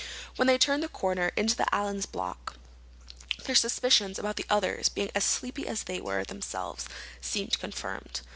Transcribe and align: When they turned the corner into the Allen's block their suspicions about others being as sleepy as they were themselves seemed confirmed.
When 0.35 0.47
they 0.47 0.57
turned 0.57 0.81
the 0.81 0.87
corner 0.89 1.29
into 1.37 1.55
the 1.55 1.67
Allen's 1.71 2.07
block 2.07 2.55
their 3.43 3.53
suspicions 3.53 4.17
about 4.17 4.39
others 4.49 4.89
being 4.89 5.11
as 5.13 5.23
sleepy 5.23 5.67
as 5.67 5.83
they 5.83 6.01
were 6.01 6.23
themselves 6.23 6.85
seemed 7.21 7.59
confirmed. 7.59 8.21